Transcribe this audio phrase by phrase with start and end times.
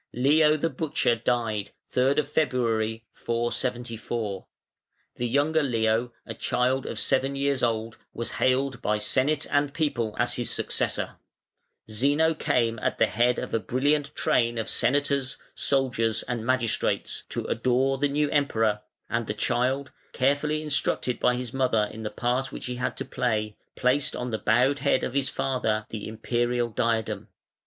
[0.15, 2.97] Leo the Butcher died (3d Feb.
[3.11, 4.47] 474);
[5.17, 10.15] the younger Leo, a child of seven years old, was hailed by Senate and People
[10.17, 11.17] as his successor:
[11.91, 17.45] Zeno came at the head of a brilliant train of senators, soldiers, and magistrates, to
[17.45, 22.51] "adore" the new Emperor, and the child, carefully instructed by his mother in the part
[22.51, 26.69] which he had to play, placed on the bowed head of his father the Imperial
[26.69, 27.27] diadem.